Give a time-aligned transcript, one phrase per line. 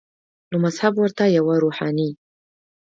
[0.49, 2.09] نو مذهب ورته یوه روحاني